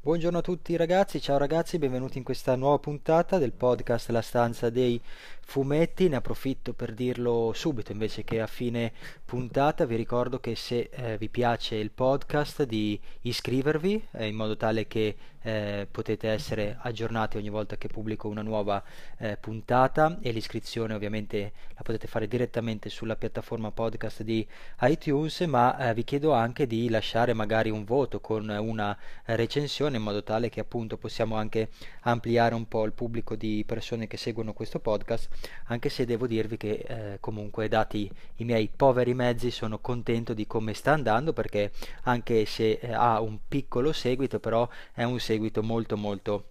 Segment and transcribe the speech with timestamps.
[0.00, 4.70] Buongiorno a tutti ragazzi, ciao ragazzi, benvenuti in questa nuova puntata del podcast La stanza
[4.70, 4.98] dei
[5.40, 6.08] fumetti.
[6.08, 8.92] Ne approfitto per dirlo subito invece che a fine
[9.24, 9.86] puntata.
[9.86, 14.86] Vi ricordo che se eh, vi piace il podcast di iscrivervi eh, in modo tale
[14.86, 15.16] che
[15.48, 18.82] eh, potete essere aggiornati ogni volta che pubblico una nuova
[19.16, 24.46] eh, puntata e l'iscrizione ovviamente la potete fare direttamente sulla piattaforma podcast di
[24.82, 30.02] iTunes, ma eh, vi chiedo anche di lasciare magari un voto con una recensione in
[30.02, 31.70] modo tale che appunto possiamo anche
[32.02, 35.28] ampliare un po' il pubblico di persone che seguono questo podcast,
[35.66, 40.46] anche se devo dirvi che eh, comunque dati i miei poveri mezzi sono contento di
[40.46, 45.36] come sta andando perché anche se eh, ha un piccolo seguito però è un seguito
[45.62, 46.44] molto molto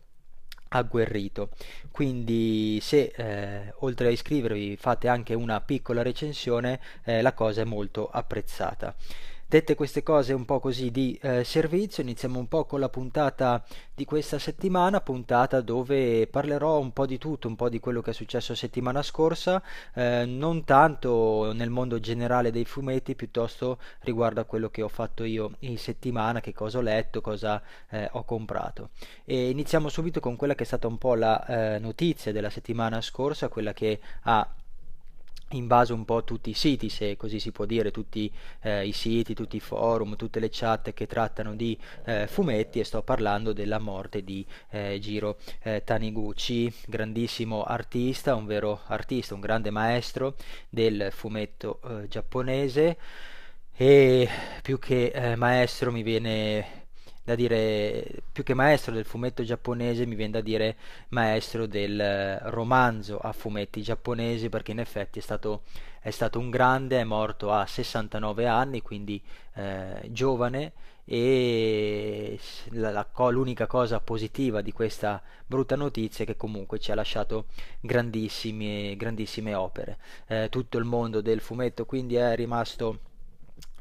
[0.70, 1.50] agguerrito.
[1.92, 7.66] Quindi se eh, oltre a iscrivervi fate anche una piccola recensione eh, la cosa è
[7.66, 8.96] molto apprezzata
[9.50, 13.64] Dette queste cose un po' così di eh, servizio, iniziamo un po' con la puntata
[13.96, 18.10] di questa settimana, puntata dove parlerò un po' di tutto, un po' di quello che
[18.10, 24.44] è successo settimana scorsa, eh, non tanto nel mondo generale dei fumetti, piuttosto riguardo a
[24.44, 27.62] quello che ho fatto io in settimana, che cosa ho letto, cosa
[27.92, 28.90] eh, ho comprato.
[29.24, 31.46] E iniziamo subito con quella che è stata un po' la
[31.76, 34.46] eh, notizia della settimana scorsa, quella che ha
[35.52, 38.32] invaso un po' tutti i siti, se così si può dire, tutti
[38.62, 42.84] eh, i siti, tutti i forum, tutte le chat che trattano di eh, fumetti e
[42.84, 49.42] sto parlando della morte di eh, Giro eh, Taniguchi, grandissimo artista, un vero artista, un
[49.42, 50.36] grande maestro
[50.70, 52.98] del fumetto eh, giapponese.
[53.80, 54.28] E
[54.64, 56.87] più che eh, maestro mi viene
[57.28, 60.78] da dire, più che maestro del fumetto giapponese, mi viene da dire
[61.10, 65.64] maestro del romanzo a fumetti giapponesi, perché in effetti è stato,
[66.00, 69.22] è stato un grande, è morto a 69 anni, quindi
[69.56, 70.72] eh, giovane,
[71.04, 72.40] e
[72.70, 77.48] la, la, l'unica cosa positiva di questa brutta notizia è che comunque ci ha lasciato
[77.82, 79.98] grandissime, grandissime opere.
[80.28, 83.00] Eh, tutto il mondo del fumetto quindi è rimasto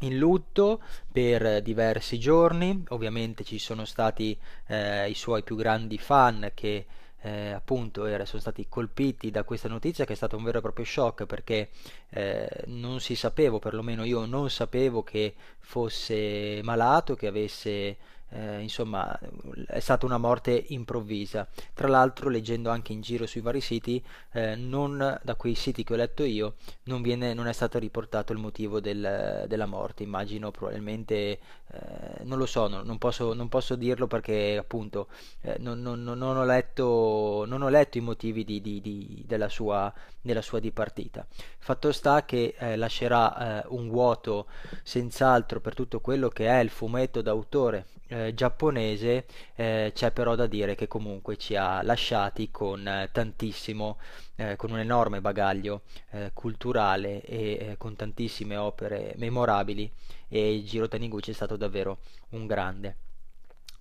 [0.01, 6.51] in lutto per diversi giorni, ovviamente ci sono stati eh, i suoi più grandi fan
[6.55, 6.87] che
[7.23, 10.61] eh, appunto era, sono stati colpiti da questa notizia che è stato un vero e
[10.61, 11.71] proprio shock perché
[12.11, 17.97] eh, non si sapeva, perlomeno io non sapevo che fosse malato, che avesse
[18.31, 19.19] eh, insomma
[19.67, 21.47] è stata una morte improvvisa.
[21.75, 25.93] Tra l'altro leggendo anche in giro sui vari siti eh, non da quei siti che
[25.93, 26.55] ho letto io
[26.85, 30.03] non, viene, non è stato riportato il motivo del, della morte.
[30.03, 31.39] Immagino probabilmente
[31.73, 35.09] eh, non lo so non, non, posso, non, posso, dirlo perché appunto
[35.43, 35.85] eh, non,
[36.21, 41.27] ho letto, non ho letto i motivi di, di, di, della, sua, della sua dipartita.
[41.59, 44.47] Fatto sta che eh, lascerà eh, un vuoto
[44.83, 50.47] senz'altro per tutto quello che è il fumetto d'autore eh, giapponese eh, c'è però da
[50.47, 53.99] dire che comunque ci ha lasciati con eh, tantissimo
[54.37, 59.91] eh, con un enorme bagaglio eh, culturale e con tantissime opere memorabili
[60.29, 61.99] e Giro Taniguchi è stato davvero
[62.31, 62.97] un grande.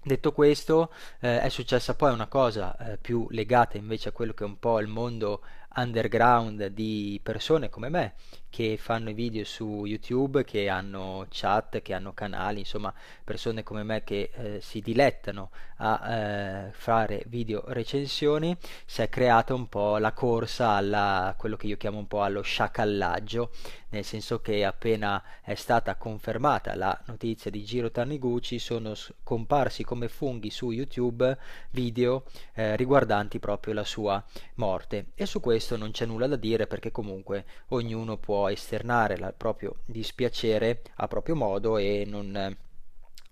[0.06, 4.60] Detto questo, è successa poi una cosa più legata invece a quello che è un
[4.60, 5.42] po' il mondo
[5.78, 8.14] underground di persone come me
[8.56, 13.84] che fanno i video su YouTube, che hanno chat, che hanno canali, insomma persone come
[13.84, 15.50] me che eh, si dilettano
[15.80, 18.56] a eh, fare video recensioni,
[18.86, 22.42] si è creata un po' la corsa alla quello che io chiamo un po' allo
[22.42, 23.52] sciacallaggio,
[23.90, 30.08] nel senso che appena è stata confermata la notizia di Giro Taniguchi sono comparsi come
[30.08, 31.38] funghi su YouTube
[31.72, 32.24] video
[32.54, 34.24] eh, riguardanti proprio la sua
[34.56, 35.08] morte.
[35.14, 39.76] E su questo non c'è nulla da dire perché comunque ognuno può esternare il proprio
[39.86, 42.56] dispiacere a proprio modo e non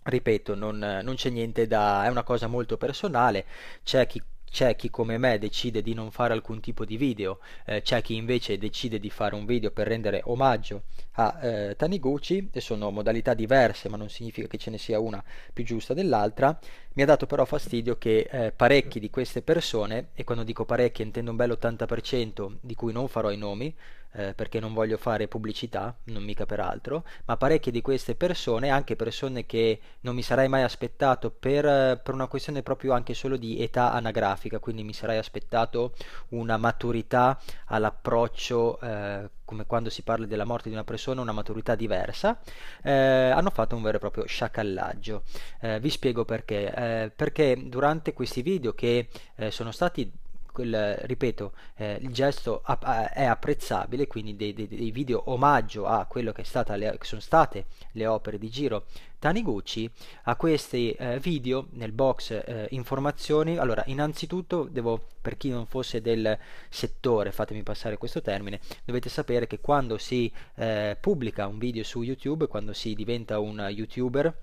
[0.03, 2.05] ripeto, non, non, c'è niente da...
[2.05, 3.45] è una cosa molto personale,
[3.83, 4.21] c'è chi
[4.53, 8.15] c'è chi come me decide di non fare alcun tipo di video, eh, c'è chi
[8.15, 13.33] invece decide di fare un video per rendere omaggio a eh, Taniguchi, e sono modalità
[13.33, 16.55] diverse, ma non significa che ce ne sia una più giusta dell'altra.
[16.93, 21.01] Mi ha dato però fastidio che eh, parecchi di queste persone, e quando dico parecchi
[21.01, 23.75] intendo un bel 80%, di cui non farò i nomi,
[24.13, 28.69] eh, perché non voglio fare pubblicità, non mica per altro, ma parecchie di queste persone,
[28.69, 33.37] anche persone che non mi sarei mai aspettato per, per una questione proprio anche solo
[33.37, 35.93] di età anagrafica, quindi mi sarei aspettato
[36.29, 41.75] una maturità all'approccio eh, come quando si parla della morte di una persona, una maturità
[41.75, 42.39] diversa,
[42.81, 45.23] eh, hanno fatto un vero e proprio sciacallaggio.
[45.61, 46.73] Eh, vi spiego perché.
[46.73, 50.11] Eh, perché durante questi video che eh, sono stati
[50.53, 56.05] quel, ripeto, eh, il gesto ap- è apprezzabile, quindi dei, dei, dei, video omaggio a
[56.05, 56.45] quello che,
[56.77, 58.85] le, che sono state le opere di Giro
[59.19, 59.89] Taniguchi.
[60.23, 66.01] A questi eh, video nel box eh, informazioni allora innanzitutto devo per chi non fosse
[66.01, 66.37] del
[66.69, 72.01] settore fatemi passare questo termine dovete sapere che quando si eh, pubblica un video su
[72.01, 74.35] youtube quando si diventa un youtuber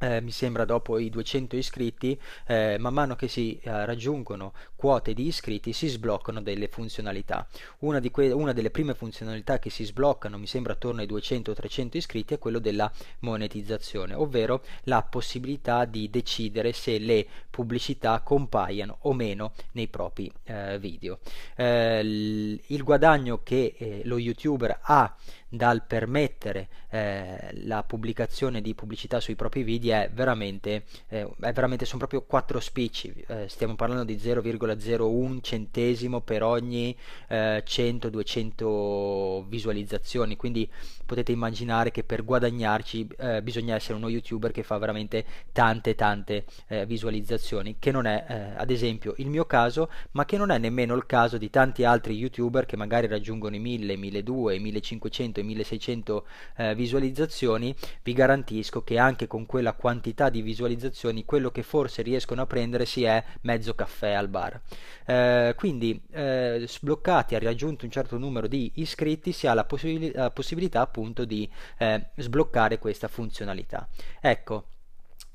[0.00, 5.12] eh, mi sembra dopo i 200 iscritti, eh, man mano che si eh, raggiungono quote
[5.12, 7.46] di iscritti si sbloccano delle funzionalità.
[7.80, 12.34] Una, que- una, delle prime funzionalità che si sbloccano, mi sembra attorno ai 200-300 iscritti,
[12.34, 19.52] è quello della monetizzazione, ovvero la possibilità di decidere se le pubblicità compaiano o meno
[19.72, 21.18] nei propri eh, video.
[21.56, 25.14] Eh, l- il guadagno che eh, lo youtuber ha
[25.52, 31.84] dal permettere eh, la pubblicazione di pubblicità sui propri video è veramente, eh, è veramente
[31.84, 33.12] sono proprio quattro spicci.
[33.26, 36.96] Eh, stiamo parlando di 0,01 centesimo per ogni
[37.28, 40.36] 100-200 eh, visualizzazioni.
[40.36, 40.70] Quindi
[41.04, 46.44] potete immaginare che per guadagnarci eh, bisogna essere uno youtuber che fa veramente tante tante
[46.68, 50.94] eh, visualizzazioni che non è ad esempio il mio caso ma che non è nemmeno
[50.94, 56.26] il caso di tanti altri youtuber che magari raggiungono i 1000, 1200, 1500 1600
[56.56, 62.42] eh, visualizzazioni, vi garantisco che anche con quella quantità di visualizzazioni quello che forse riescono
[62.42, 64.60] a prendere si è mezzo caffè al bar.
[65.06, 70.12] Eh, quindi eh, sbloccati a raggiunto un certo numero di iscritti si ha la, possibil-
[70.14, 73.88] la possibilità appunto di eh, sbloccare questa funzionalità.
[74.20, 74.66] Ecco,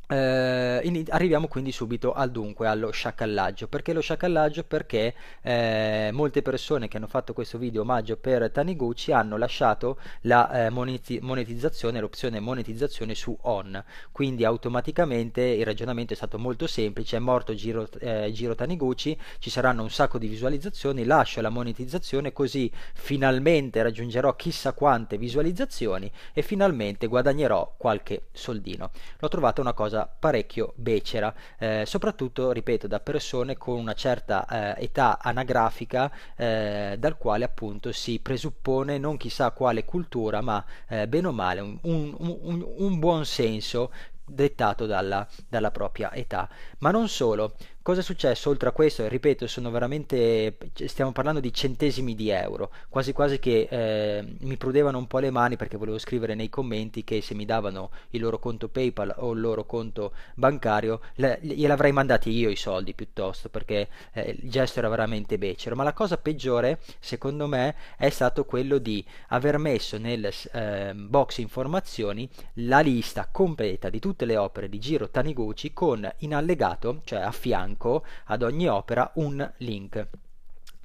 [0.07, 3.67] eh, in, arriviamo quindi subito al dunque, allo sciacallaggio.
[3.67, 4.63] Perché lo sciacallaggio?
[4.63, 10.65] Perché eh, molte persone che hanno fatto questo video omaggio per Taniguchi hanno lasciato la
[10.65, 13.83] eh, moneti- monetizzazione, l'opzione monetizzazione su on.
[14.11, 19.49] Quindi automaticamente il ragionamento è stato molto semplice, è morto Giro, eh, Giro Taniguchi, ci
[19.49, 26.41] saranno un sacco di visualizzazioni, lascio la monetizzazione così finalmente raggiungerò chissà quante visualizzazioni e
[26.41, 28.91] finalmente guadagnerò qualche soldino.
[29.19, 34.75] L'ho trovata una cosa cosa parecchio becera, eh, soprattutto, ripeto, da persone con una certa
[34.75, 41.07] eh, età anagrafica eh, dal quale appunto si presuppone non chissà quale cultura, ma eh,
[41.07, 43.91] bene o male un, un, un, un buon senso
[44.27, 46.49] dettato dalla, dalla, propria età.
[46.79, 49.07] Ma non solo, Cosa è successo oltre a questo?
[49.07, 54.97] Ripeto, sono veramente, stiamo parlando di centesimi di euro, quasi quasi che eh, mi prudevano
[54.97, 58.39] un po' le mani perché volevo scrivere nei commenti che se mi davano il loro
[58.39, 63.87] conto PayPal o il loro conto bancario le, gliel'avrei mandati io i soldi piuttosto perché
[64.13, 65.75] eh, il gesto era veramente becero.
[65.75, 71.37] Ma la cosa peggiore, secondo me, è stato quello di aver messo nel eh, box
[71.37, 77.19] informazioni la lista completa di tutte le opere di Giro Taniguchi con in allegato, cioè
[77.19, 80.07] a fianco, fianco ad ogni opera un link.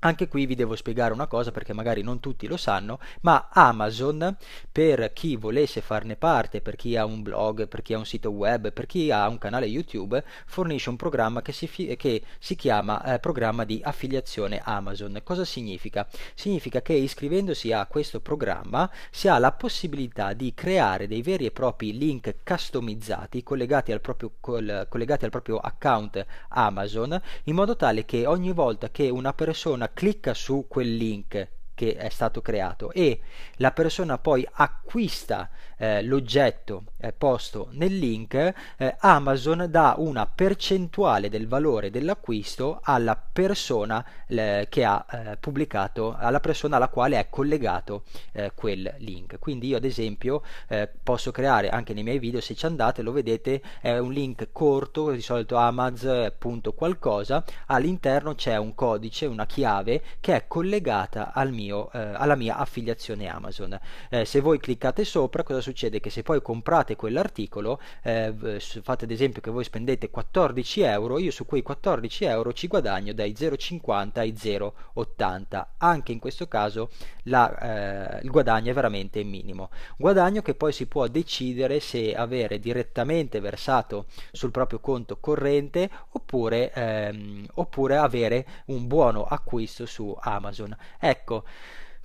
[0.03, 4.35] Anche qui vi devo spiegare una cosa perché magari non tutti lo sanno, ma Amazon,
[4.73, 8.31] per chi volesse farne parte, per chi ha un blog, per chi ha un sito
[8.31, 13.05] web, per chi ha un canale YouTube, fornisce un programma che si, che si chiama
[13.05, 15.21] eh, programma di affiliazione Amazon.
[15.23, 16.09] Cosa significa?
[16.33, 21.51] Significa che iscrivendosi a questo programma si ha la possibilità di creare dei veri e
[21.51, 28.07] propri link customizzati collegati al proprio, col, collegati al proprio account Amazon in modo tale
[28.07, 31.49] che ogni volta che una persona clicca su quel link
[31.81, 33.21] che è stato creato e
[33.57, 35.49] la persona poi acquista
[35.79, 43.17] eh, l'oggetto eh, posto nel link, eh, Amazon dà una percentuale del valore dell'acquisto alla
[43.17, 49.39] persona che ha eh, pubblicato, alla persona alla quale è collegato eh, quel link.
[49.39, 53.11] Quindi io ad esempio eh, posso creare anche nei miei video, se ci andate lo
[53.13, 60.37] vedete, è un link corto, di solito amaz.qualcosa, all'interno c'è un codice, una chiave che
[60.37, 63.79] è collegata al mio, alla mia affiliazione Amazon.
[64.25, 66.01] se voi cliccate sopra cosa succede?
[66.01, 71.31] Che se poi comprate quell'articolo, eh, fate ad esempio che voi spendete 14 euro, io
[71.31, 75.67] su quei 14 euro ci guadagno dai 0,50 ai 0,80.
[75.79, 76.91] Anche in questo caso
[77.25, 79.71] la, eh, il guadagno è veramente minimo.
[79.97, 86.73] Guadagno che poi si può decidere se avere direttamente versato sul proprio conto corrente oppure,
[86.73, 90.77] ehm, oppure avere un buono acquisto su Amazon.
[90.99, 91.45] Ecco.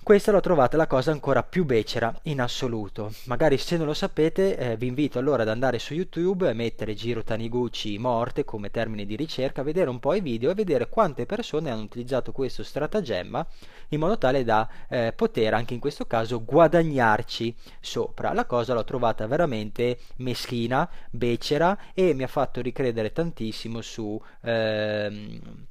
[0.06, 3.12] Questa l'ho trovata la cosa ancora più becera in assoluto.
[3.24, 6.94] Magari se non lo sapete eh, vi invito allora ad andare su YouTube e mettere
[6.94, 11.26] Giro Taniguchi morte come termine di ricerca, vedere un po' i video e vedere quante
[11.26, 13.44] persone hanno utilizzato questo stratagemma
[13.88, 18.32] in modo tale da eh, poter anche in questo caso guadagnarci sopra.
[18.32, 24.22] La cosa l'ho trovata veramente meschina, becera e mi ha fatto ricredere tantissimo su...
[24.42, 25.66] Ehm,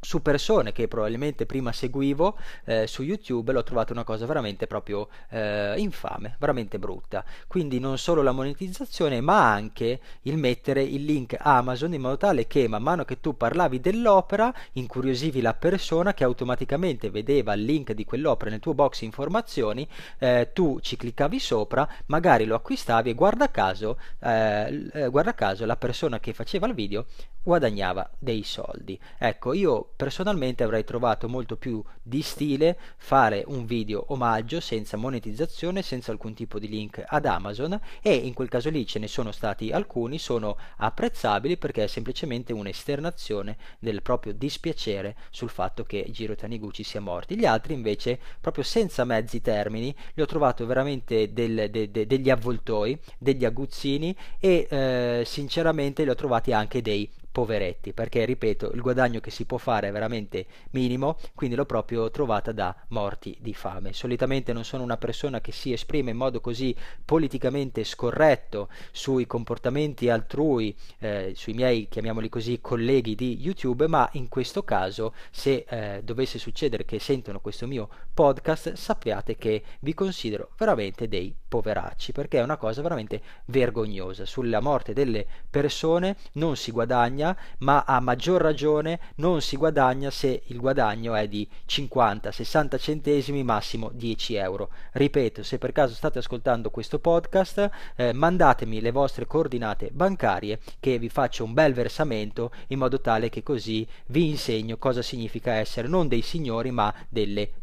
[0.00, 5.08] su persone che probabilmente prima seguivo eh, su YouTube l'ho trovato una cosa veramente proprio
[5.28, 7.24] eh, infame, veramente brutta.
[7.46, 12.46] Quindi non solo la monetizzazione, ma anche il mettere il link Amazon in modo tale
[12.46, 17.92] che man mano che tu parlavi dell'opera incuriosivi la persona che automaticamente vedeva il link
[17.92, 19.86] di quell'opera nel tuo box informazioni,
[20.18, 25.66] eh, tu ci cliccavi sopra, magari lo acquistavi e guarda caso, eh, eh, guarda caso
[25.66, 27.06] la persona che faceva il video
[27.42, 28.98] guadagnava dei soldi.
[29.18, 35.82] Ecco, io personalmente avrei trovato molto più di stile fare un video omaggio senza monetizzazione,
[35.82, 39.30] senza alcun tipo di link ad Amazon e in quel caso lì ce ne sono
[39.30, 46.34] stati alcuni, sono apprezzabili perché è semplicemente un'esternazione del proprio dispiacere sul fatto che Giro
[46.34, 47.34] Taniguchi sia morto.
[47.34, 52.30] Gli altri invece, proprio senza mezzi termini, li ho trovato veramente del, de, de, degli
[52.30, 58.80] avvoltoi, degli aguzzini e eh, sinceramente li ho trovati anche dei poveretti, perché ripeto, il
[58.80, 63.54] guadagno che si può fare è veramente minimo, quindi l'ho proprio trovata da morti di
[63.54, 63.92] fame.
[63.92, 70.08] Solitamente non sono una persona che si esprime in modo così politicamente scorretto sui comportamenti
[70.08, 76.00] altrui, eh, sui miei, chiamiamoli così, colleghi di YouTube, ma in questo caso, se eh,
[76.02, 82.38] dovesse succedere che sentono questo mio podcast, sappiate che vi considero veramente dei poveracci, perché
[82.38, 84.24] è una cosa veramente vergognosa.
[84.24, 90.10] Sulla morte delle persone non si guadagna guadagna, ma a maggior ragione non si guadagna
[90.10, 94.70] se il guadagno è di 50-60 centesimi, massimo 10 euro.
[94.92, 100.98] Ripeto, se per caso state ascoltando questo podcast, eh, mandatemi le vostre coordinate bancarie che
[100.98, 105.88] vi faccio un bel versamento in modo tale che così vi insegno cosa significa essere
[105.88, 107.59] non dei signori ma delle persone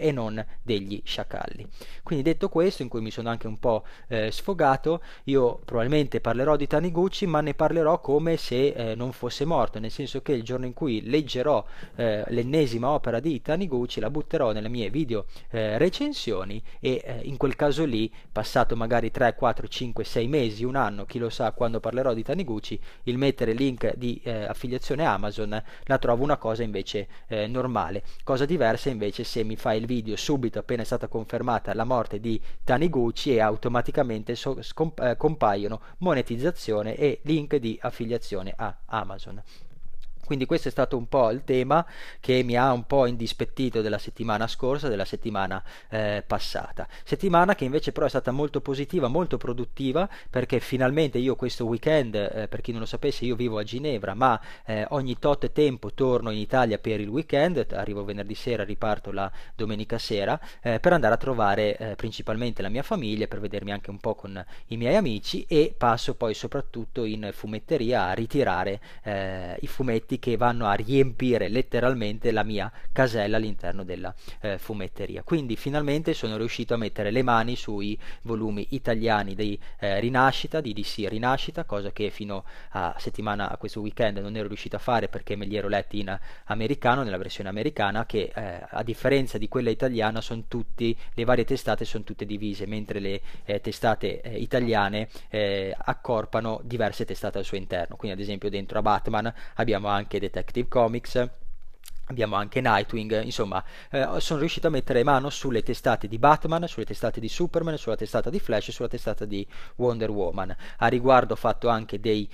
[0.00, 1.66] e non degli sciacalli.
[2.02, 6.56] Quindi detto questo, in cui mi sono anche un po' eh, sfogato, io probabilmente parlerò
[6.56, 10.42] di Taniguchi, ma ne parlerò come se eh, non fosse morto, nel senso che il
[10.42, 11.64] giorno in cui leggerò
[11.96, 17.36] eh, l'ennesima opera di Taniguchi la butterò nelle mie video eh, recensioni e eh, in
[17.36, 21.52] quel caso lì, passato magari 3, 4, 5, 6 mesi, un anno, chi lo sa
[21.52, 26.62] quando parlerò di Taniguchi, il mettere link di eh, affiliazione Amazon la trovo una cosa
[26.62, 27.08] invece
[27.48, 31.84] normale, cosa diversa invece se mi fai il video subito appena è stata confermata la
[31.84, 38.74] morte di Taniguchi e automaticamente so, scomp- eh, compaiono monetizzazione e link di affiliazione a
[38.86, 39.42] Amazon.
[40.26, 41.86] Quindi questo è stato un po' il tema
[42.18, 46.88] che mi ha un po' indispettito della settimana scorsa, della settimana eh, passata.
[47.04, 52.16] Settimana che invece però è stata molto positiva, molto produttiva, perché finalmente io questo weekend,
[52.16, 55.92] eh, per chi non lo sapesse, io vivo a Ginevra, ma eh, ogni tot tempo
[55.92, 60.92] torno in Italia per il weekend, arrivo venerdì sera, riparto la domenica sera, eh, per
[60.92, 64.76] andare a trovare eh, principalmente la mia famiglia, per vedermi anche un po' con i
[64.76, 70.36] miei amici e passo poi soprattutto in fumetteria a ritirare eh, i fumetti fumetti che
[70.36, 75.22] vanno a riempire letteralmente la mia casella all'interno della eh, fumetteria.
[75.22, 80.72] Quindi finalmente sono riuscito a mettere le mani sui volumi italiani di eh, Rinascita, di
[80.72, 85.08] DC Rinascita, cosa che fino a settimana, a questo weekend non ero riuscito a fare
[85.08, 89.48] perché me li ero letti in americano, nella versione americana, che eh, a differenza di
[89.48, 94.38] quella italiana sono tutti, le varie testate sono tutte divise, mentre le eh, testate eh,
[94.38, 97.96] italiane eh, accorpano diverse testate al suo interno.
[97.96, 101.28] Quindi ad esempio dentro a Batman abbiamo anche anche Detective Comics
[102.08, 106.84] Abbiamo anche Nightwing, insomma, eh, sono riuscito a mettere mano sulle testate di Batman, sulle
[106.84, 109.44] testate di Superman, sulla testata di Flash e sulla testata di
[109.74, 110.54] Wonder Woman.
[110.76, 112.30] A riguardo ho fatto anche dei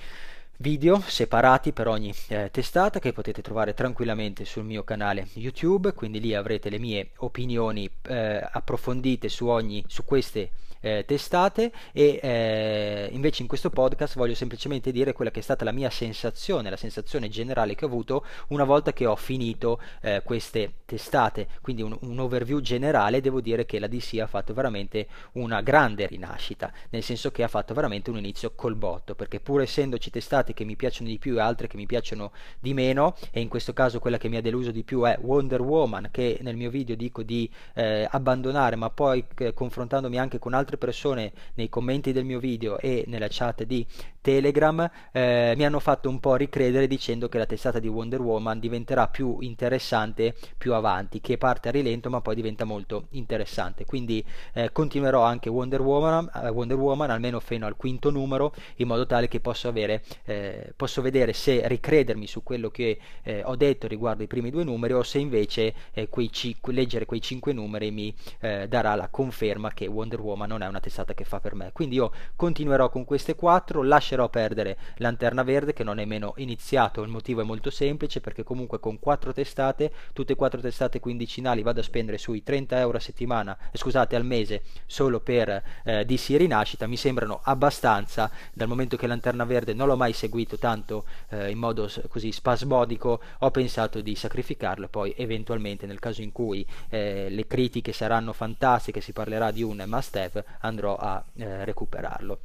[0.57, 6.19] video separati per ogni eh, testata che potete trovare tranquillamente sul mio canale YouTube, quindi
[6.19, 10.51] lì avrete le mie opinioni eh, approfondite su, ogni, su queste
[10.83, 15.63] eh, testate e eh, invece in questo podcast voglio semplicemente dire quella che è stata
[15.63, 20.21] la mia sensazione, la sensazione generale che ho avuto una volta che ho finito eh,
[20.23, 25.07] queste testate, quindi un, un, overview generale, devo dire che la DC ha fatto veramente
[25.33, 29.61] una grande rinascita, nel senso che ha fatto veramente un inizio col botto, perché pur
[29.61, 33.39] essendoci testate che mi piacciono di più e altre che mi piacciono di meno, e
[33.39, 36.55] in questo caso quella che mi ha deluso di più è Wonder Woman, che nel
[36.55, 41.31] mio video dico di eh, abbandonare, ma poi eh, confrontandomi anche con altre altre persone
[41.55, 43.85] nei commenti del mio video e nella chat di
[44.23, 48.57] Telegram eh, mi hanno fatto un po' ricredere dicendo che la testata di Wonder Woman
[48.57, 53.83] diventerà più interessante più avanti, che parte a rilento ma poi diventa molto interessante.
[53.83, 58.87] Quindi eh, continuerò anche Wonder Woman, eh, Wonder Woman almeno fino al quinto numero in
[58.87, 63.57] modo tale che posso, avere, eh, posso vedere se ricredermi su quello che eh, ho
[63.57, 67.51] detto riguardo i primi due numeri o se invece eh, quei ci- leggere quei cinque
[67.51, 71.55] numeri mi darà la conferma che Wonder Woman non è una testata che fa per
[71.55, 71.71] me.
[71.71, 77.01] Quindi io continuerò con queste quattro, lascerò perdere Lanterna Verde che non è meno iniziato,
[77.01, 81.61] il motivo è molto semplice perché comunque con quattro testate, tutte e quattro testate quindicinali
[81.61, 86.05] vado a spendere sui 30 euro a settimana, eh, scusate al mese solo per eh,
[86.05, 91.05] DC Rinascita, mi sembrano abbastanza dal momento che Lanterna Verde non l'ho mai seguito tanto
[91.29, 96.65] eh, in modo così spasmodico, ho pensato di sacrificarlo poi eventualmente nel caso in cui
[96.89, 102.39] eh, le critiche saranno fantastiche, si parlerà di un must have, andrò a eh, recuperarlo.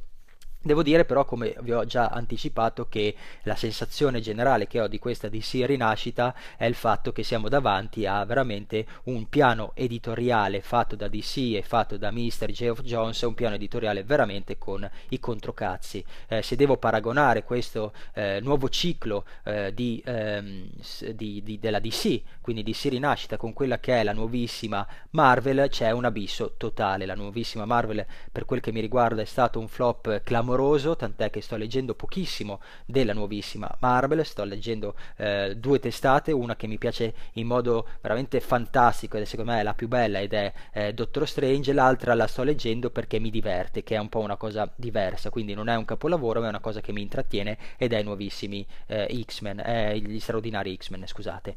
[0.61, 4.99] Devo dire però, come vi ho già anticipato, che la sensazione generale che ho di
[4.99, 10.97] questa DC rinascita è il fatto che siamo davanti a veramente un piano editoriale fatto
[10.97, 12.51] da DC e fatto da Mr.
[12.51, 16.03] Geoff Jones, un piano editoriale veramente con i controcazzi.
[16.27, 20.71] Eh, se devo paragonare questo eh, nuovo ciclo eh, di, ehm,
[21.13, 25.91] di, di, della DC, quindi DC rinascita, con quella che è la nuovissima Marvel, c'è
[25.91, 27.05] un abisso totale.
[27.05, 31.29] La nuovissima Marvel, per quel che mi riguarda, è stato un flop clamoroso clamoroso, tant'è
[31.29, 36.77] che sto leggendo pochissimo della nuovissima Marvel, sto leggendo eh, due testate, una che mi
[36.77, 40.93] piace in modo veramente fantastico ed è secondo me la più bella ed è eh,
[40.93, 44.69] Doctor Strange, l'altra la sto leggendo perché mi diverte, che è un po' una cosa
[44.75, 47.99] diversa, quindi non è un capolavoro ma è una cosa che mi intrattiene ed è
[47.99, 51.55] i nuovissimi eh, X-Men, gli straordinari X-Men, scusate.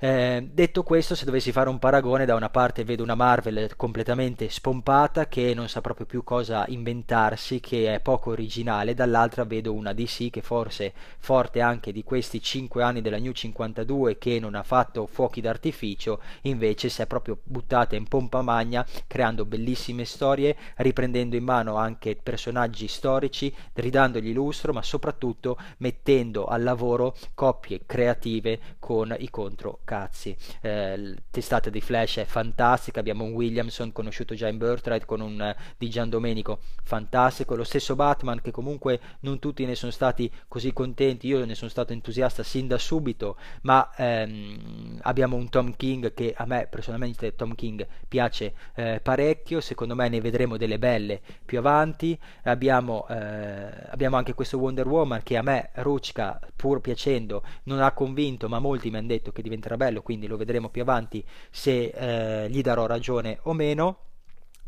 [0.00, 4.48] Eh, detto questo, se dovessi fare un paragone, da una parte vedo una Marvel completamente
[4.48, 9.92] spompata che non sa proprio più cosa inventarsi, che è poco originale, dall'altra vedo una
[9.92, 14.62] DC che forse forte anche di questi 5 anni della New 52 che non ha
[14.62, 21.34] fatto fuochi d'artificio, invece si è proprio buttata in pompa magna creando bellissime storie, riprendendo
[21.34, 29.12] in mano anche personaggi storici, ridandogli lustro, ma soprattutto mettendo al lavoro coppie creative con
[29.18, 30.36] i contro cazzi.
[30.60, 35.54] Eh, testata di Flash è fantastica, abbiamo un Williamson conosciuto già in Birthright con un
[35.56, 40.30] uh, di Gian Domenico fantastico, lo stesso Batman che comunque non tutti ne sono stati
[40.46, 45.74] così contenti, io ne sono stato entusiasta sin da subito, ma ehm, abbiamo un Tom
[45.74, 50.78] King che a me personalmente Tom King piace eh, parecchio, secondo me ne vedremo delle
[50.78, 56.82] belle più avanti, abbiamo, eh, abbiamo anche questo Wonder Woman che a me Rucka pur
[56.82, 60.68] piacendo non ha convinto, ma molti mi hanno detto che diventerà bello, quindi lo vedremo
[60.68, 64.07] più avanti se eh, gli darò ragione o meno.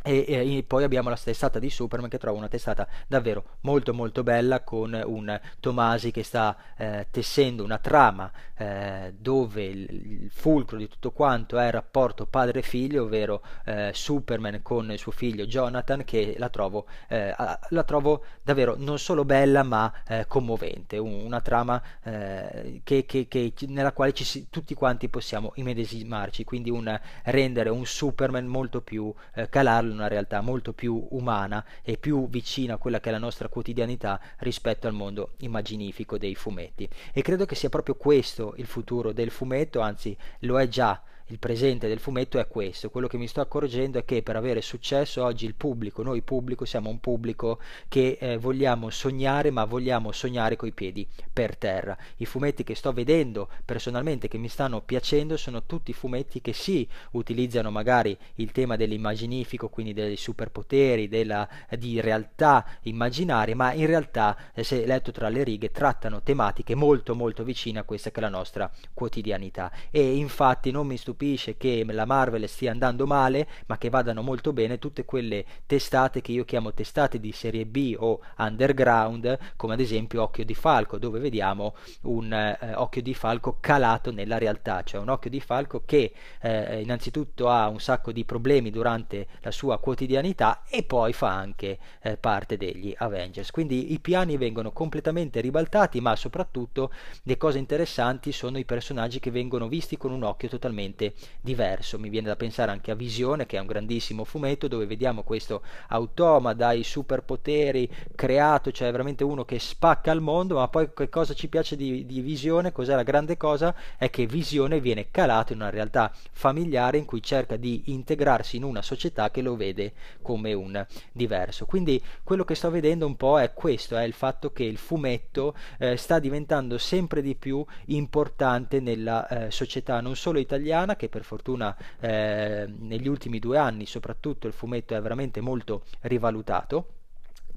[0.02, 4.22] E, e, poi abbiamo la testata di Superman che trovo una testata davvero molto molto
[4.22, 10.78] bella con un Tomasi che sta eh, tessendo una trama eh, dove il, il, fulcro
[10.78, 16.34] di tutto quanto è il rapporto padre-figlio ovvero eh, Superman con suo figlio Jonathan che
[16.38, 17.34] la trovo, eh,
[17.68, 20.98] la trovo davvero non solo bella ma eh, commovente.
[20.98, 26.44] Una trama eh, che, che, che, nella quale ci, tutti quanti possiamo immedesimarci.
[26.44, 29.12] Quindi un rendere un Superman molto più
[29.48, 33.18] calarlo in una realtà molto più umana e più vicina a quella che è la
[33.18, 36.88] nostra quotidianità rispetto al mondo immaginifico dei fumetti.
[37.12, 41.38] E credo che sia proprio questo il futuro del fumetto, anzi lo è già il
[41.38, 42.90] presente del fumetto è questo.
[42.90, 46.64] Quello che mi sto accorgendo è che per avere successo oggi il pubblico, noi pubblico,
[46.64, 51.96] siamo un pubblico che eh, vogliamo sognare, ma vogliamo sognare coi piedi per terra.
[52.16, 56.86] I fumetti che sto vedendo personalmente, che mi stanno piacendo, sono tutti fumetti che sì,
[57.12, 64.36] utilizzano magari il tema dell'immaginifico, quindi dei superpoteri, della, di realtà immaginarie, ma in realtà,
[64.52, 68.22] eh, se letto tra le righe, trattano tematiche molto molto vicine a questa che è
[68.22, 69.70] la nostra quotidianità.
[69.92, 74.22] E infatti non mi stupisco stupisce che la Marvel stia andando male, ma che vadano
[74.22, 79.74] molto bene tutte quelle testate che io chiamo testate di serie B o underground, come
[79.74, 84.82] ad esempio Occhio di Falco, dove vediamo un eh, occhio di falco calato nella realtà,
[84.82, 89.50] cioè un occhio di falco che eh, innanzitutto ha un sacco di problemi durante la
[89.50, 93.50] sua quotidianità e poi fa anche eh, parte degli Avengers.
[93.50, 96.90] Quindi i piani vengono completamente ribaltati, ma soprattutto
[97.24, 101.09] le cose interessanti sono i personaggi che vengono visti con un occhio totalmente
[101.40, 101.98] diverso.
[101.98, 105.62] Mi viene da pensare anche a Visione, che è un grandissimo fumetto dove vediamo questo
[105.88, 111.34] automa dai superpoteri creato, cioè veramente uno che spacca il mondo, ma poi che cosa
[111.34, 112.72] ci piace di, di Visione?
[112.72, 113.74] Cos'è la grande cosa?
[113.96, 118.64] È che Visione viene calato in una realtà familiare in cui cerca di integrarsi in
[118.64, 119.92] una società che lo vede
[120.22, 121.66] come un diverso.
[121.66, 125.54] Quindi quello che sto vedendo un po' è questo, è il fatto che il fumetto
[125.78, 131.24] eh, sta diventando sempre di più importante nella eh, società non solo italiana che per
[131.24, 136.99] fortuna eh, negli ultimi due anni soprattutto il fumetto è veramente molto rivalutato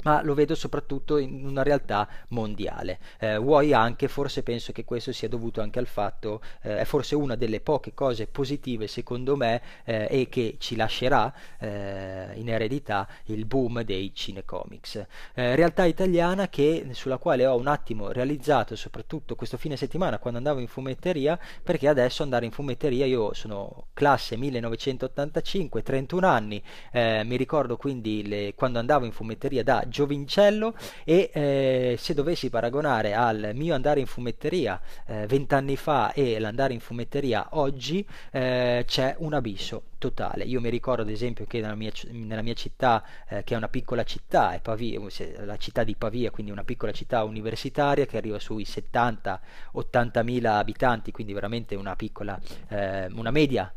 [0.04, 3.00] ma lo vedo soprattutto in una realtà mondiale.
[3.20, 7.16] Eh, vuoi anche, forse penso che questo sia dovuto anche al fatto, eh, è forse
[7.16, 13.08] una delle poche cose positive secondo me eh, e che ci lascerà eh, in eredità
[13.26, 15.06] il boom dei cinecomics.
[15.34, 20.40] Eh, realtà italiana che, sulla quale ho un attimo realizzato soprattutto questo fine settimana quando
[20.40, 26.62] andavo in fumetteria, perché adesso andare in fumetteria, io sono classe 1985, 31 anni,
[26.92, 32.50] eh, mi ricordo quindi le, quando andavo in fumetteria da giovincello e eh, se dovessi
[32.50, 38.84] paragonare al mio andare in fumetteria eh, vent'anni fa e l'andare in fumetteria oggi eh,
[38.88, 40.44] c'è un abisso totale.
[40.46, 43.70] Io mi ricordo ad esempio che nella mia, nella mia città, eh, che è una
[43.70, 45.00] piccola città, Pavia,
[45.46, 51.12] la città di Pavia, quindi una piccola città universitaria che arriva sui 70-80 mila abitanti,
[51.12, 53.72] quindi veramente una piccola, eh, una media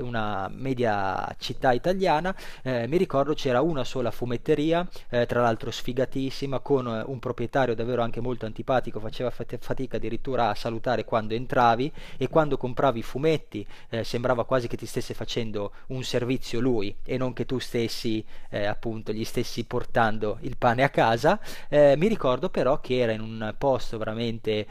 [0.00, 6.60] una media città italiana, eh, mi ricordo c'era una sola fumetteria, eh, tra l'altro sfigatissima,
[6.60, 11.92] con eh, un proprietario davvero anche molto antipatico, faceva fatica addirittura a salutare quando entravi
[12.16, 17.16] e quando compravi fumetti eh, sembrava quasi che ti stesse facendo un servizio lui e
[17.16, 21.38] non che tu stessi eh, appunto gli stessi portando il pane a casa.
[21.68, 24.66] Eh, mi ricordo però che era in un posto veramente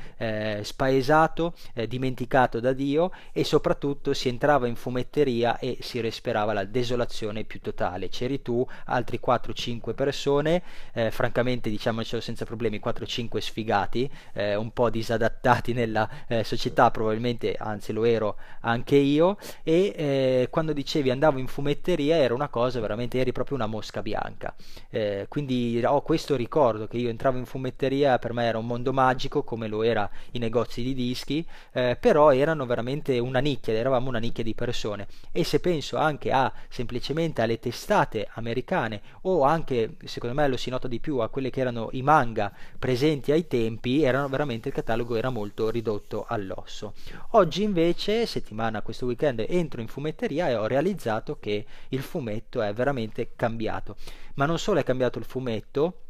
[0.61, 1.53] spaesato,
[1.87, 7.59] dimenticato da Dio e soprattutto si entrava in fumetteria e si respirava la desolazione più
[7.59, 8.09] totale.
[8.09, 10.63] C'eri tu, altri 4-5 persone,
[10.93, 17.55] eh, francamente diciamocelo senza problemi, 4-5 sfigati, eh, un po' disadattati nella eh, società, probabilmente,
[17.59, 22.79] anzi lo ero anche io, e eh, quando dicevi andavo in fumetteria era una cosa
[22.79, 24.55] veramente, eri proprio una mosca bianca.
[24.89, 28.93] Eh, quindi ho questo ricordo che io entravo in fumetteria, per me era un mondo
[28.93, 34.07] magico come lo era i negozi di dischi, eh, però erano veramente una nicchia, eravamo
[34.07, 35.07] una nicchia di persone persone.
[35.31, 40.69] E se penso anche a semplicemente alle testate americane o anche secondo me lo si
[40.69, 44.75] nota di più a quelle che erano i manga presenti ai tempi erano veramente il
[44.75, 46.93] catalogo era molto ridotto all'osso.
[47.31, 52.71] Oggi invece settimana questo weekend entro in fumetteria e ho realizzato che il fumetto è
[52.71, 53.95] veramente cambiato.
[54.35, 56.08] Ma non solo è cambiato il fumetto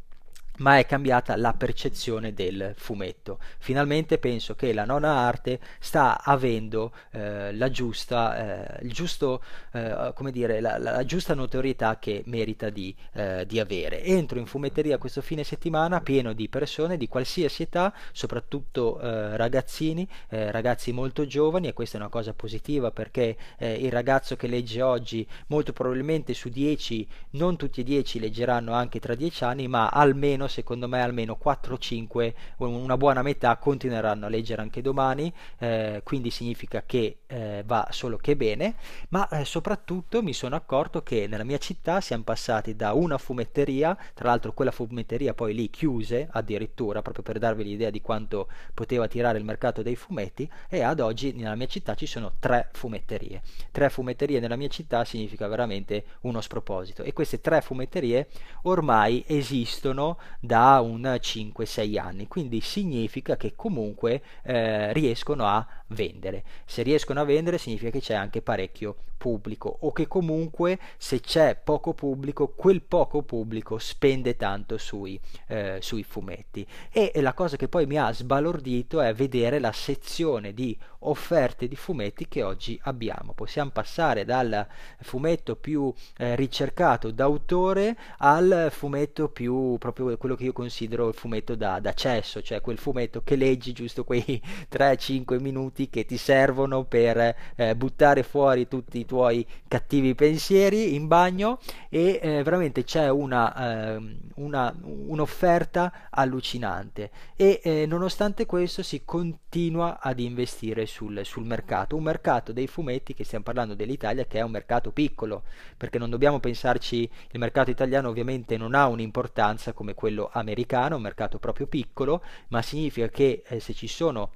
[0.59, 3.39] ma è cambiata la percezione del fumetto.
[3.59, 9.43] Finalmente penso che la nona arte sta avendo eh, la giusta, eh, giusto,
[9.73, 14.03] eh, dire, la, la, giusta notorietà che merita di, eh, di, avere.
[14.03, 20.07] Entro in fumetteria questo fine settimana pieno di persone di qualsiasi età, soprattutto eh, ragazzini,
[20.29, 24.81] eh, ragazzi molto giovani e questa è una cosa positiva perché il ragazzo che legge
[24.81, 29.89] oggi molto probabilmente su 10, non tutti e 10 leggeranno anche tra 10 anni, ma
[29.89, 36.29] almeno secondo me almeno 4-5, una buona metà continueranno a leggere anche domani, eh, quindi
[36.29, 38.75] significa che eh, va solo che bene,
[39.09, 43.97] ma eh, soprattutto mi sono accorto che nella mia città siamo passati da una fumetteria,
[44.13, 49.07] tra l'altro quella fumetteria poi lì chiuse addirittura, proprio per darvi l'idea di quanto poteva
[49.07, 53.41] tirare il mercato dei fumetti, e ad oggi nella mia città ci sono tre fumetterie.
[53.71, 58.27] Tre fumetterie nella mia città significa veramente uno sproposito e queste tre fumetterie
[58.63, 66.43] ormai esistono da un 5-6 anni, quindi significa che comunque eh, riescono a vendere.
[66.65, 71.59] Se riescono a vendere significa che c'è anche parecchio pubblico o che comunque se c'è
[71.61, 76.65] poco pubblico, quel poco pubblico spende tanto sui, eh, sui fumetti.
[76.89, 81.67] E, e la cosa che poi mi ha sbalordito è vedere la sezione di offerte
[81.67, 83.33] di fumetti che oggi abbiamo.
[83.33, 84.65] Possiamo passare dal
[85.01, 91.55] fumetto più eh, ricercato d'autore al fumetto più proprio quello che io considero il fumetto
[91.55, 97.35] da, d'accesso, cioè quel fumetto che leggi giusto quei 3-5 minuti che ti servono per
[97.55, 101.57] eh, buttare fuori tutti i tuoi cattivi pensieri in bagno
[101.89, 107.09] e eh, veramente c'è una, eh, una, un'offerta allucinante.
[107.35, 113.15] E eh, nonostante questo si continua ad investire sul, sul mercato, un mercato dei fumetti
[113.15, 115.41] che stiamo parlando dell'Italia che è un mercato piccolo
[115.75, 121.01] perché non dobbiamo pensarci il mercato italiano ovviamente non ha un'importanza come quello americano, un
[121.01, 124.29] mercato proprio piccolo, ma significa che eh, se ci sono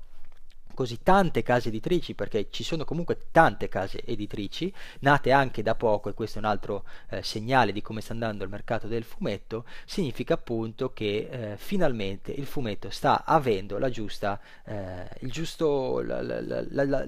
[0.74, 6.10] così tante case editrici, perché ci sono comunque tante case editrici, nate anche da poco,
[6.10, 9.66] e questo è un altro eh, segnale di come sta andando il mercato del fumetto,
[9.86, 16.64] significa appunto che eh, finalmente il fumetto sta avendo giusta, eh, il, giusto, la, la,
[16.70, 17.06] la,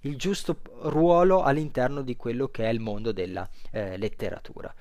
[0.00, 4.74] il giusto ruolo all'interno di quello che è il mondo della eh, letteratura.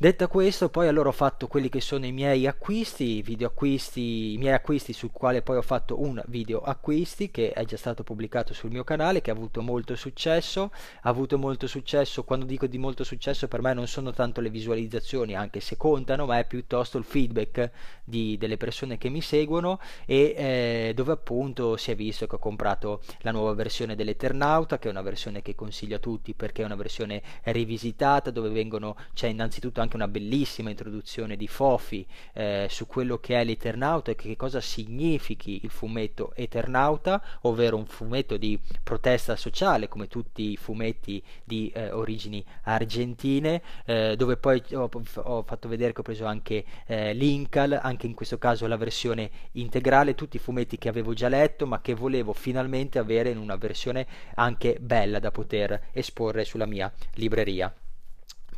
[0.00, 4.38] Detto questo, poi allora ho fatto quelli che sono i miei acquisti, video acquisti, i
[4.38, 8.54] miei acquisti sul quale poi ho fatto un video acquisti che è già stato pubblicato
[8.54, 10.70] sul mio canale, che ha avuto molto successo.
[11.02, 14.50] Ha avuto molto successo, quando dico di molto successo per me non sono tanto le
[14.50, 17.72] visualizzazioni, anche se contano, ma è piuttosto il feedback
[18.04, 22.38] di, delle persone che mi seguono e eh, dove appunto si è visto che ho
[22.38, 26.66] comprato la nuova versione dell'Eternauta, che è una versione che consiglio a tutti perché è
[26.66, 32.66] una versione rivisitata, dove vengono, c'è innanzitutto anche anche una bellissima introduzione di Fofi eh,
[32.68, 38.36] su quello che è l'Eternauta e che cosa significhi il fumetto Eternauta, ovvero un fumetto
[38.36, 44.90] di protesta sociale come tutti i fumetti di eh, origini argentine, eh, dove poi ho,
[45.14, 49.30] ho, fatto vedere che ho preso anche eh, l'Incal, anche in questo caso la versione
[49.52, 53.56] integrale, tutti i fumetti che avevo già letto ma che volevo finalmente avere in una
[53.56, 57.72] versione anche bella da poter esporre sulla mia libreria.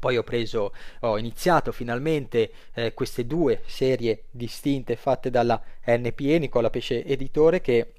[0.00, 6.70] Poi ho preso, ho iniziato finalmente eh, queste due serie distinte fatte dalla NPE, Nicola
[6.70, 7.92] Pesce Editore, che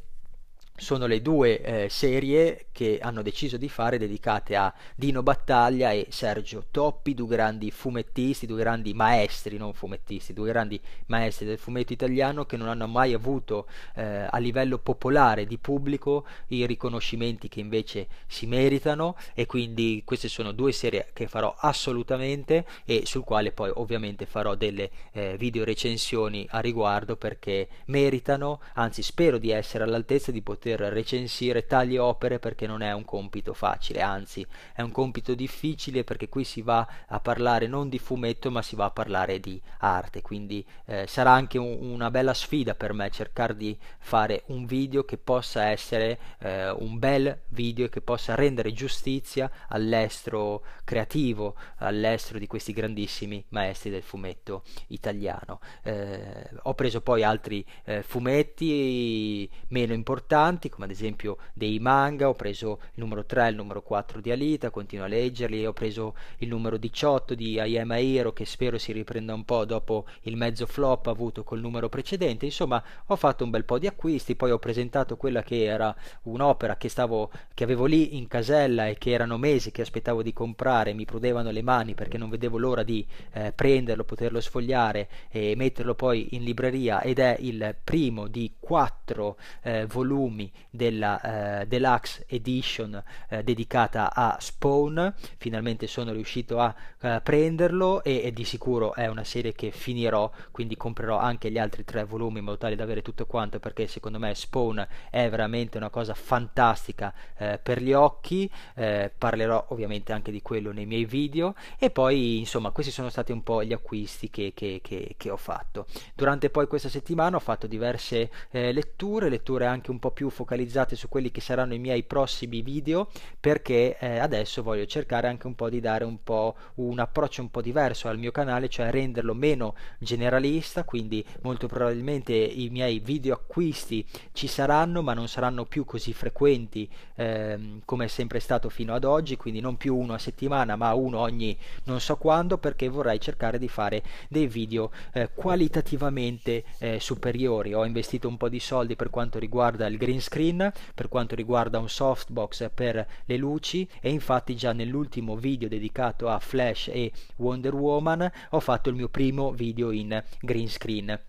[0.81, 6.07] sono le due eh, serie che hanno deciso di fare dedicate a Dino Battaglia e
[6.09, 11.93] Sergio Toppi, due grandi fumettisti, due grandi maestri, non fumettisti, due grandi maestri del fumetto
[11.93, 17.59] italiano che non hanno mai avuto eh, a livello popolare di pubblico i riconoscimenti che
[17.59, 23.51] invece si meritano e quindi queste sono due serie che farò assolutamente e sul quale
[23.51, 29.83] poi ovviamente farò delle eh, video recensioni a riguardo perché meritano, anzi spero di essere
[29.83, 34.81] all'altezza di poter poter recensire tali opere perché non è un compito facile, anzi è
[34.81, 38.85] un compito difficile perché qui si va a parlare non di fumetto ma si va
[38.85, 43.55] a parlare di arte, quindi eh, sarà anche un, una bella sfida per me cercare
[43.55, 48.73] di fare un video che possa essere eh, un bel video e che possa rendere
[48.73, 55.59] giustizia all'estero creativo, all'estero di questi grandissimi maestri del fumetto italiano.
[55.83, 62.29] Eh, ho preso poi altri eh, fumetti meno importanti importanti come ad esempio dei manga,
[62.29, 65.73] ho preso il numero 3 e il numero 4 di Alita, continuo a leggerli, ho
[65.73, 70.37] preso il numero 18 di Ayama Hiro che spero si riprenda un po' dopo il
[70.37, 74.51] mezzo flop avuto col numero precedente, insomma ho fatto un bel po' di acquisti, poi
[74.51, 79.11] ho presentato quella che era un'opera che, stavo, che avevo lì in casella e che
[79.11, 83.05] erano mesi che aspettavo di comprare, mi prudevano le mani perché non vedevo l'ora di
[83.33, 89.37] eh, prenderlo, poterlo sfogliare e metterlo poi in libreria ed è il primo di quattro
[89.63, 95.13] eh, volumi della eh, Deluxe Edition eh, dedicata a Spawn.
[95.37, 100.31] Finalmente sono riuscito a eh, prenderlo e, e, di sicuro è una serie che finirò,
[100.51, 103.87] quindi comprerò anche gli altri tre volumi in modo tale da avere tutto quanto perché
[103.87, 108.49] secondo me Spawn è veramente una cosa fantastica eh, per gli occhi.
[108.75, 113.31] Eh, parlerò ovviamente anche di quello nei miei video e poi insomma questi sono stati
[113.31, 115.85] un po' gli acquisti che, che, che, che ho fatto.
[116.15, 120.95] Durante poi questa settimana ho fatto diverse eh, letture, letture anche un po' più focalizzate
[120.95, 125.55] su quelli che saranno i miei prossimi video perché eh, adesso voglio cercare anche un
[125.55, 129.33] po' di dare un po' un approccio un po' diverso al mio canale, cioè renderlo
[129.33, 135.85] meno generalista, quindi molto probabilmente i miei video acquisti ci saranno ma non saranno più
[135.85, 140.17] così frequenti ehm, come è sempre stato fino ad oggi, quindi non più uno a
[140.17, 145.29] settimana ma uno ogni non so quando perché vorrei cercare di fare dei video eh,
[145.33, 147.73] qualitativamente eh, superiori.
[147.73, 151.79] Ho investito un po' di soldi per quanto riguarda il green screen per quanto riguarda
[151.79, 157.73] un softbox per le luci e infatti già nell'ultimo video dedicato a Flash e Wonder
[157.73, 161.19] Woman ho fatto il mio primo video in green screen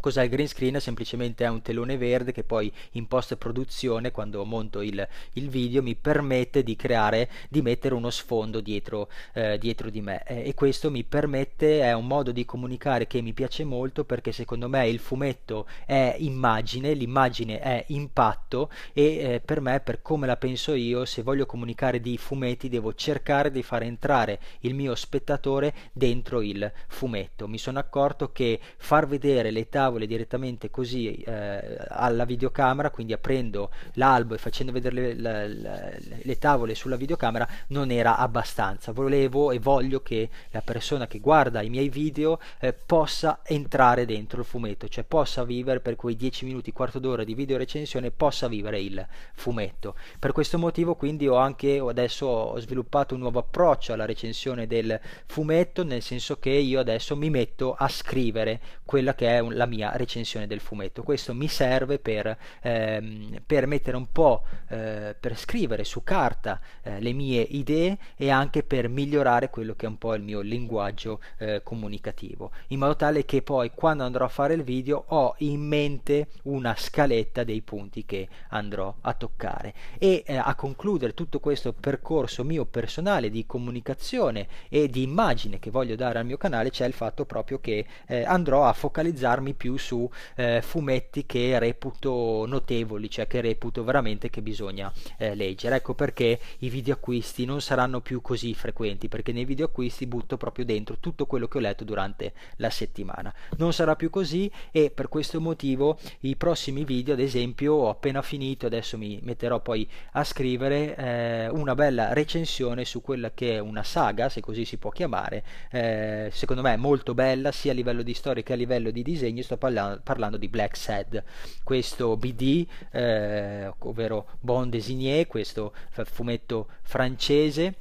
[0.00, 0.80] Cos'è il green screen?
[0.80, 5.82] Semplicemente è un telone verde che poi in post produzione, quando monto il, il video,
[5.82, 10.22] mi permette di creare, di mettere uno sfondo dietro, eh, dietro di me.
[10.26, 14.32] Eh, e questo mi permette, è un modo di comunicare che mi piace molto perché
[14.32, 20.26] secondo me il fumetto è immagine, l'immagine è impatto e eh, per me, per come
[20.26, 24.94] la penso io, se voglio comunicare di fumetti devo cercare di far entrare il mio
[24.94, 27.46] spettatore dentro il fumetto.
[27.46, 33.70] Mi sono accorto che far vedere le tavole direttamente così eh, alla videocamera, quindi aprendo
[33.94, 38.92] l'albo e facendo vedere le, le, le, tavole sulla videocamera, non era abbastanza.
[38.92, 44.40] Volevo e voglio che la persona che guarda i miei video eh, possa entrare dentro
[44.40, 48.46] il fumetto, cioè possa vivere per quei 10 minuti, quarto d'ora di video recensione, possa
[48.46, 49.96] vivere il fumetto.
[50.18, 54.98] Per questo motivo quindi ho anche adesso ho sviluppato un nuovo approccio alla recensione del
[55.26, 59.79] fumetto, nel senso che io adesso mi metto a scrivere quella che è la mia
[59.80, 61.02] mia recensione del fumetto.
[61.02, 67.00] Questo mi serve per, ehm, per mettere un po', eh, per scrivere su carta eh,
[67.00, 71.20] le mie idee e anche per migliorare quello che è un po' il mio linguaggio
[71.38, 75.60] eh, comunicativo, in modo tale che poi quando andrò a fare il video ho in
[75.60, 81.72] mente una scaletta dei punti che andrò a toccare e eh, a concludere tutto questo
[81.72, 86.86] percorso mio personale di comunicazione e di immagine che voglio dare al mio canale c'è
[86.86, 93.10] il fatto proprio che eh, andrò a focalizzarmi più su eh, fumetti che reputo notevoli,
[93.10, 95.76] cioè che reputo veramente che bisogna eh, leggere.
[95.76, 100.36] Ecco perché i video acquisti non saranno più così frequenti, perché nei video acquisti butto
[100.36, 103.32] proprio dentro tutto quello che ho letto durante la settimana.
[103.56, 108.22] Non sarà più così e per questo motivo i prossimi video, ad esempio, ho appena
[108.22, 113.58] finito, adesso mi metterò poi a scrivere eh, una bella recensione su quella che è
[113.58, 118.02] una saga, se così si può chiamare, eh, secondo me molto bella sia a livello
[118.02, 121.22] di storia che a livello di disegno, sto parlando, parlando di Black Sad,
[121.62, 127.76] questo BD, eh, ovvero Bon Designé, questo fumetto francese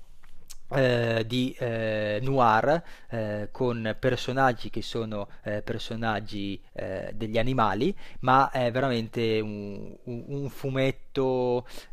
[0.72, 8.52] eh, di eh, noir eh, con personaggi che sono eh, personaggi eh, degli animali ma
[8.52, 11.09] è veramente un, un, un, fumetto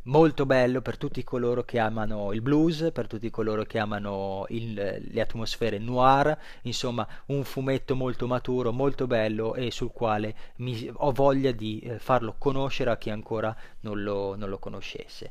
[0.02, 4.74] molto bello per tutti coloro che amano il blues per tutti coloro che amano il,
[4.74, 11.12] le atmosfere noir insomma un fumetto molto maturo molto bello e sul quale mi, ho
[11.12, 15.30] voglia di eh, farlo conoscere a chi ancora non lo, non lo conoscesse.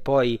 [0.00, 0.40] Poi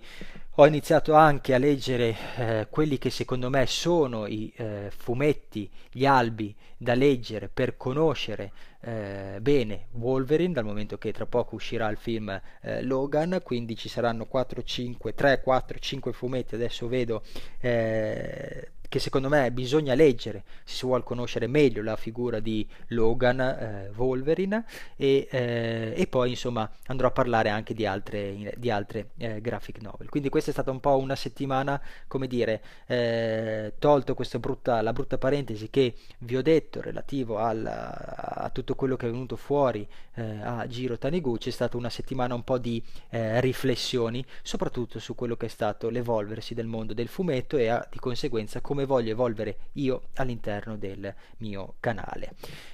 [0.56, 6.06] ho iniziato anche a leggere eh, quelli che secondo me sono i eh, fumetti, gli
[6.06, 8.52] albi da leggere per conoscere
[8.84, 13.88] eh, bene Wolverine, dal momento che tra poco uscirà il film eh, Logan, quindi ci
[13.88, 17.22] saranno 4, 5, 3, 4, 5 fumetti, adesso vedo
[17.60, 23.40] eh, che secondo me bisogna leggere se si vuole conoscere meglio la figura di Logan
[23.40, 24.64] eh, Wolverine
[24.96, 29.80] e, eh, e, poi insomma andrò a parlare anche di altre, di altre eh, graphic
[29.80, 30.08] novel.
[30.08, 34.92] Quindi questa è stata un po' una settimana come dire eh, tolto questa brutta, la
[34.92, 39.86] brutta parentesi che vi ho detto relativo al, a tutto quello che è venuto fuori
[40.14, 45.14] eh, a Giro Taniguchi è stata una settimana un po' di eh, riflessioni soprattutto su
[45.14, 48.86] quello che è stato l'evolversi del mondo del fumetto e a, di conseguenza come come
[48.86, 52.32] voglio evolvere io all'interno del mio canale.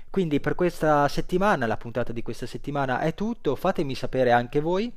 [0.08, 4.90] Quindi per questa settimana, la puntata di questa settimana è tutto, fatemi sapere anche voi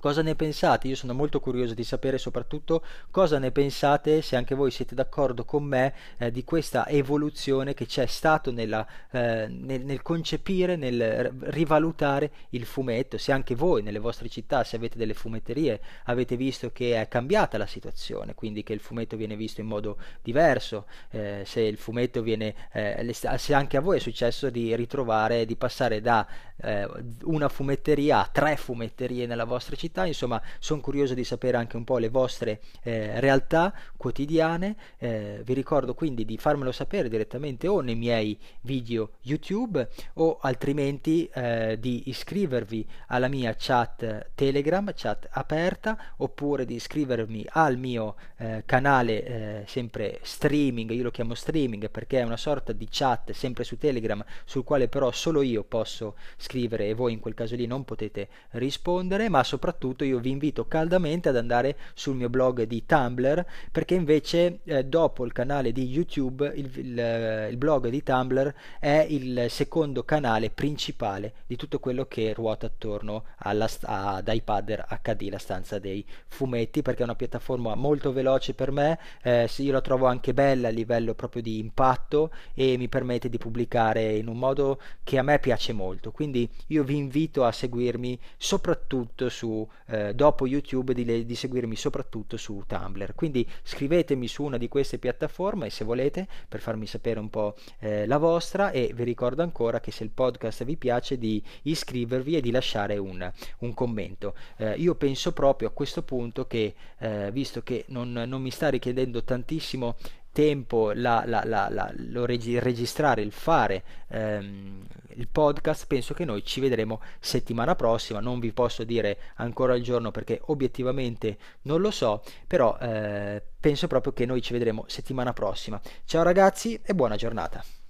[0.00, 0.88] Cosa ne pensate?
[0.88, 5.44] Io sono molto curioso di sapere soprattutto cosa ne pensate, se anche voi siete d'accordo
[5.44, 11.32] con me eh, di questa evoluzione che c'è stato nella, eh, nel, nel, concepire, nel
[11.42, 16.72] rivalutare il fumetto, se anche voi nelle vostre città, se avete delle fumetterie, avete visto
[16.72, 21.42] che è cambiata la situazione, quindi che il fumetto viene visto in modo diverso, eh,
[21.46, 26.00] se il fumetto viene, eh, se anche a voi è successo di ritrovare, di passare
[26.00, 26.26] da
[26.62, 26.88] eh,
[27.24, 31.76] una fumetteria a tre fumetterie nella vostra città, città, insomma sono curioso di sapere anche
[31.76, 37.66] un po' le vostre eh, realtà quotidiane, eh, vi ricordo quindi di farmelo sapere direttamente
[37.66, 45.28] o nei miei video YouTube o altrimenti eh, di iscrivervi alla mia chat Telegram, chat
[45.32, 51.90] aperta, oppure di iscrivermi al mio eh, canale eh, sempre streaming, io lo chiamo streaming
[51.90, 56.14] perché è una sorta di chat sempre su Telegram sul quale però solo io posso
[56.36, 60.30] scrivere e voi in quel caso lì non potete rispondere, ma soprattutto soprattutto io vi
[60.30, 65.72] invito caldamente ad andare sul mio blog di Tumblr perché invece eh, dopo il canale
[65.72, 71.78] di YouTube il, il, il, blog di Tumblr è il secondo canale principale di tutto
[71.80, 77.14] quello che ruota attorno alla, ad iPad HD, la stanza dei fumetti perché è una
[77.14, 81.58] piattaforma molto veloce per me, eh, io la trovo anche bella a livello proprio di
[81.58, 86.10] impatto e mi permette di pubblicare in un modo che a me piace molto.
[86.10, 92.36] Quindi io vi invito a seguirmi soprattutto su eh, dopo YouTube di, di, seguirmi soprattutto
[92.36, 93.14] su Tumblr.
[93.14, 98.06] Quindi scrivetemi su una di queste piattaforme se volete per farmi sapere un po' eh,
[98.06, 102.40] la vostra e vi ricordo ancora che se il podcast vi piace di iscrivervi e
[102.40, 104.34] di lasciare un, un commento.
[104.56, 108.68] Eh, io penso proprio a questo punto che eh, visto che non, non mi sta
[108.68, 109.96] richiedendo tantissimo
[110.32, 116.44] tempo la, la, la, lo reg- registrare, il fare ehm, il podcast, penso che noi
[116.44, 118.20] ci vedremo settimana prossima.
[118.20, 123.86] Non vi posso dire ancora il giorno perché obiettivamente non lo so, però eh, penso
[123.86, 125.80] proprio che noi ci vedremo settimana prossima.
[126.04, 127.81] Ciao ragazzi e buona giornata.